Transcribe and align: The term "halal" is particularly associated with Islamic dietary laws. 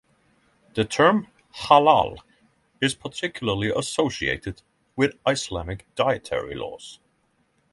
The 0.73 0.83
term 0.83 1.27
"halal" 1.57 2.17
is 2.81 2.95
particularly 2.95 3.69
associated 3.69 4.63
with 4.95 5.19
Islamic 5.27 5.85
dietary 5.93 6.55
laws. 6.55 6.99